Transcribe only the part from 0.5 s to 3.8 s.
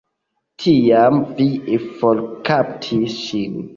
Tiam vi forkaptis ŝin.